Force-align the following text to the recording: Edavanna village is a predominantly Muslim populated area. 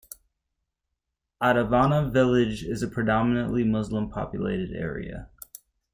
Edavanna 1.43 2.09
village 2.11 2.63
is 2.63 2.81
a 2.81 2.87
predominantly 2.87 3.63
Muslim 3.63 4.09
populated 4.09 4.71
area. 4.75 5.29